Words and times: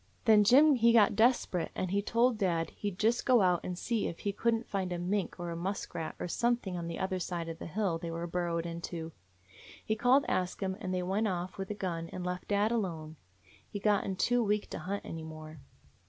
"Then 0.25 0.43
Jim 0.43 0.73
he 0.73 0.93
got 0.93 1.15
desperate, 1.15 1.69
and 1.75 1.91
he 1.91 2.01
told 2.01 2.39
dad 2.39 2.71
he 2.71 2.89
'd 2.89 2.97
just 2.97 3.23
go 3.23 3.43
out 3.43 3.59
and 3.63 3.77
see 3.77 4.07
if 4.07 4.17
he 4.21 4.33
could 4.33 4.55
n't 4.55 4.67
find 4.67 4.91
a 4.91 4.97
mink 4.97 5.39
or 5.39 5.51
a 5.51 5.55
muskrat 5.55 6.15
or 6.19 6.27
something 6.27 6.75
on 6.75 6.87
the 6.87 6.95
208 6.95 6.97
AN 6.97 7.03
INDIAN 7.03 7.09
DOG 7.11 7.13
other 7.13 7.19
side 7.19 7.49
of 7.53 7.59
the 7.59 7.71
hill 7.75 7.97
they 7.99 8.09
were 8.09 8.25
burrowed 8.25 8.65
into. 8.65 9.11
He 9.85 9.95
called 9.95 10.25
Ask 10.27 10.59
Him, 10.63 10.75
and 10.81 10.91
they 10.91 11.03
went 11.03 11.27
off 11.27 11.59
with 11.59 11.67
the 11.67 11.75
gun 11.75 12.09
and 12.11 12.25
left 12.25 12.47
dad 12.47 12.71
alone; 12.71 13.17
he 13.69 13.77
'd 13.77 13.83
gotten 13.83 14.15
too 14.15 14.43
weak 14.43 14.71
to 14.71 14.79
hunt 14.79 15.05
any 15.05 15.21
more. 15.21 15.59